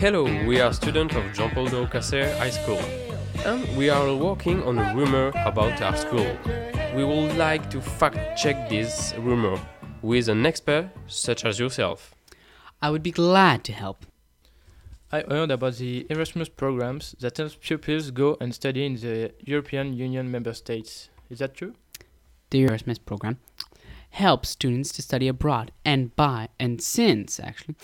Hello, 0.00 0.22
we 0.46 0.60
are 0.60 0.72
students 0.72 1.16
of 1.16 1.24
Jean 1.32 1.50
Paul 1.50 1.66
de 1.66 1.76
Rocca 1.76 2.00
Serra 2.00 2.32
High 2.38 2.50
School, 2.50 2.78
and 3.44 3.76
we 3.76 3.90
are 3.90 4.14
working 4.14 4.62
on 4.62 4.78
a 4.78 4.94
rumor 4.94 5.32
about 5.44 5.82
our 5.82 5.96
school. 5.96 6.36
We 6.94 7.02
would 7.02 7.36
like 7.36 7.68
to 7.70 7.80
fact 7.80 8.38
check 8.38 8.68
this 8.68 9.12
rumor 9.18 9.60
with 10.00 10.28
an 10.28 10.46
expert 10.46 10.90
such 11.08 11.44
as 11.44 11.58
yourself. 11.58 12.14
I 12.80 12.90
would 12.90 13.02
be 13.02 13.10
glad 13.10 13.64
to 13.64 13.72
help. 13.72 14.06
I 15.10 15.24
heard 15.28 15.50
about 15.50 15.78
the 15.78 16.06
Erasmus 16.08 16.48
programs 16.48 17.16
that 17.18 17.36
help 17.36 17.60
pupils 17.60 18.12
go 18.12 18.36
and 18.40 18.54
study 18.54 18.86
in 18.86 18.94
the 18.94 19.32
European 19.40 19.94
Union 19.94 20.30
member 20.30 20.54
states. 20.54 21.08
Is 21.28 21.40
that 21.40 21.54
true? 21.54 21.74
The 22.50 22.62
Erasmus 22.62 22.98
program 22.98 23.38
helps 24.10 24.50
students 24.50 24.92
to 24.92 25.02
study 25.02 25.26
abroad 25.26 25.72
and 25.84 26.14
by 26.14 26.50
and 26.60 26.80
since 26.80 27.40
actually 27.40 27.74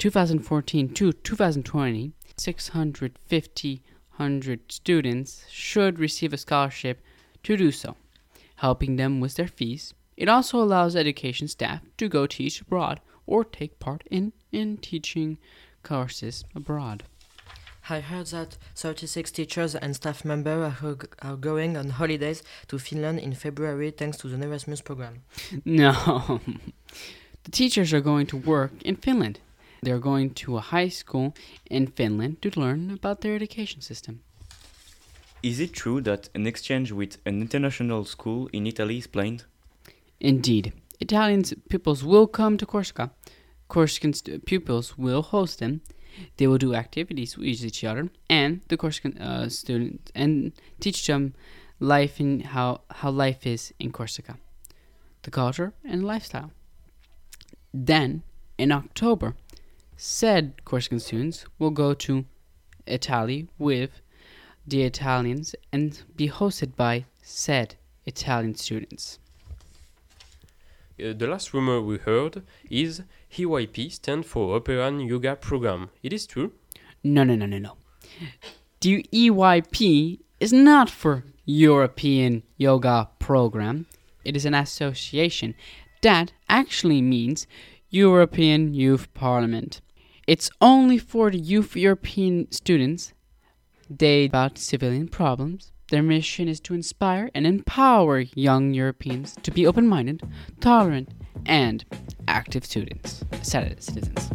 2014 0.00 0.88
to 0.94 1.12
2020 1.12 2.12
650 2.38 3.82
100 4.16 4.72
students 4.72 5.44
should 5.50 5.98
receive 5.98 6.32
a 6.32 6.38
scholarship 6.38 7.02
to 7.42 7.54
do 7.54 7.70
so 7.70 7.96
helping 8.56 8.96
them 8.96 9.20
with 9.20 9.34
their 9.34 9.46
fees 9.46 9.92
it 10.16 10.26
also 10.26 10.58
allows 10.62 10.96
education 10.96 11.46
staff 11.46 11.82
to 11.98 12.08
go 12.08 12.26
teach 12.26 12.62
abroad 12.62 12.98
or 13.26 13.44
take 13.44 13.78
part 13.78 14.02
in 14.10 14.32
in 14.50 14.78
teaching 14.78 15.36
courses 15.82 16.44
abroad 16.54 17.02
I 17.90 18.00
heard 18.00 18.28
that 18.28 18.56
36 18.76 19.30
teachers 19.32 19.74
and 19.74 19.94
staff 19.96 20.24
members 20.24 20.74
are, 20.82 20.96
are 21.20 21.36
going 21.36 21.76
on 21.76 21.90
holidays 21.90 22.42
to 22.68 22.78
Finland 22.78 23.18
in 23.18 23.34
February 23.34 23.90
thanks 23.90 24.16
to 24.18 24.28
the 24.28 24.42
Erasmus 24.42 24.80
program. 24.80 25.22
No. 25.64 26.40
the 27.44 27.50
teachers 27.50 27.92
are 27.92 28.00
going 28.00 28.26
to 28.28 28.36
work 28.36 28.70
in 28.82 28.96
Finland. 28.96 29.40
They're 29.82 29.98
going 29.98 30.34
to 30.34 30.56
a 30.56 30.60
high 30.60 30.88
school 30.88 31.34
in 31.70 31.86
Finland 31.86 32.42
to 32.42 32.60
learn 32.60 32.90
about 32.90 33.20
their 33.20 33.34
education 33.34 33.80
system. 33.80 34.20
Is 35.42 35.58
it 35.58 35.72
true 35.72 36.02
that 36.02 36.28
an 36.34 36.46
exchange 36.46 36.92
with 36.92 37.16
an 37.24 37.40
international 37.40 38.04
school 38.04 38.48
in 38.52 38.66
Italy 38.66 38.98
is 38.98 39.06
planned? 39.06 39.44
Indeed. 40.20 40.72
Italian 41.00 41.44
pupils 41.70 42.04
will 42.04 42.26
come 42.26 42.58
to 42.58 42.66
Corsica. 42.66 43.10
Corsican 43.68 44.12
pupils 44.44 44.98
will 44.98 45.22
host 45.22 45.58
them 45.58 45.80
they 46.36 46.46
will 46.46 46.58
do 46.58 46.74
activities 46.74 47.36
with 47.36 47.64
each 47.64 47.84
other 47.84 48.08
and 48.28 48.60
the 48.68 48.76
Corsican 48.76 49.18
uh, 49.18 49.48
student 49.48 50.10
and 50.14 50.52
teach 50.80 51.06
them 51.06 51.34
life 51.78 52.20
in 52.20 52.40
how 52.40 52.82
how 52.90 53.10
life 53.10 53.46
is 53.46 53.72
in 53.78 53.92
Corsica, 53.92 54.38
the 55.22 55.30
culture 55.30 55.72
and 55.84 56.04
lifestyle. 56.04 56.50
Then 57.72 58.22
in 58.58 58.72
October, 58.72 59.34
said 60.02 60.64
Corsican 60.64 60.98
students 60.98 61.44
will 61.58 61.70
go 61.70 61.92
to 61.92 62.24
Italy 62.86 63.48
with 63.58 64.00
the 64.66 64.82
Italians 64.82 65.54
and 65.72 66.02
be 66.16 66.26
hosted 66.26 66.74
by 66.74 67.04
said 67.20 67.74
Italian 68.06 68.54
students. 68.54 69.18
Uh, 70.98 71.12
the 71.12 71.26
last 71.26 71.52
rumor 71.52 71.82
we 71.82 71.98
heard 71.98 72.42
is 72.70 73.02
EYP 73.36 73.92
stands 73.92 74.26
for 74.26 74.48
European 74.48 75.00
Yoga 75.00 75.36
Program. 75.36 75.90
It 76.02 76.14
is 76.14 76.26
true? 76.26 76.52
No, 77.04 77.22
no, 77.22 77.34
no, 77.34 77.44
no, 77.44 77.58
no. 77.58 77.76
The 78.80 79.06
EYP 79.12 80.18
is 80.40 80.50
not 80.52 80.88
for 80.88 81.24
European 81.44 82.42
Yoga 82.56 83.10
Program. 83.18 83.84
It 84.24 84.34
is 84.34 84.46
an 84.46 84.54
association 84.54 85.54
that 86.00 86.32
actually 86.48 87.02
means 87.02 87.46
European 87.90 88.72
Youth 88.72 89.12
Parliament. 89.12 89.82
It's 90.30 90.48
only 90.60 90.96
for 90.96 91.28
the 91.32 91.40
youth 91.40 91.74
European 91.74 92.52
students. 92.52 93.12
They 93.90 94.26
about 94.26 94.58
civilian 94.58 95.08
problems. 95.08 95.72
Their 95.90 96.04
mission 96.04 96.46
is 96.46 96.60
to 96.60 96.74
inspire 96.74 97.32
and 97.34 97.48
empower 97.48 98.20
young 98.36 98.72
Europeans 98.72 99.34
to 99.42 99.50
be 99.50 99.66
open 99.66 99.88
minded, 99.88 100.22
tolerant, 100.60 101.08
and 101.46 101.84
active 102.28 102.64
students, 102.64 103.24
citizens. 103.42 104.30